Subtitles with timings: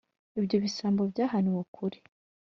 [0.39, 1.97] ibyo bisambo byahaniwe ukuri